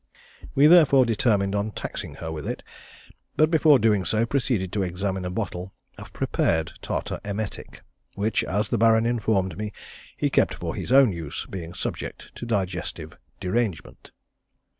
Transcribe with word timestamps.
We 0.55 0.65
therefore 0.65 1.05
determined 1.05 1.53
on 1.53 1.73
taxing 1.73 2.15
her 2.15 2.31
with 2.31 2.47
it; 2.49 2.63
but 3.37 3.51
before 3.51 3.77
doing 3.77 4.03
so, 4.03 4.25
proceeded 4.25 4.73
to 4.73 4.81
examine 4.81 5.25
a 5.25 5.29
bottle 5.29 5.75
of 5.99 6.11
prepared 6.11 6.71
tartar 6.81 7.19
emetic, 7.23 7.83
which, 8.15 8.43
as 8.45 8.69
the 8.69 8.79
Baron 8.79 9.05
informed 9.05 9.59
me, 9.59 9.73
he 10.17 10.31
kept 10.31 10.55
for 10.55 10.73
his 10.73 10.91
own 10.91 11.11
use, 11.11 11.45
being 11.51 11.75
subject 11.75 12.31
to 12.33 12.47
digestive 12.47 13.15
derangement. 13.39 14.09